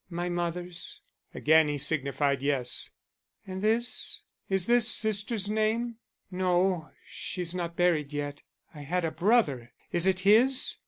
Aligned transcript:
"My 0.09 0.29
mother's?" 0.29 0.99
Again 1.35 1.67
he 1.67 1.77
signified 1.77 2.41
yes. 2.41 2.89
"And 3.45 3.61
this? 3.61 4.23
Is 4.49 4.65
this 4.65 4.87
sister's 4.89 5.47
name? 5.47 5.97
No, 6.31 6.89
she's 7.05 7.53
not 7.53 7.75
buried 7.75 8.11
yet. 8.11 8.41
I 8.73 8.79
had 8.81 9.05
a 9.05 9.11
brother. 9.11 9.73
Is 9.91 10.07
it 10.07 10.21
his?" 10.21 10.77